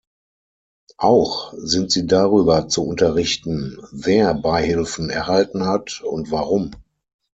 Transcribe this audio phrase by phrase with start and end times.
[0.97, 6.71] Auch sind sie darüber zu unterrichten, wer Beihilfen erhalten hat und warum.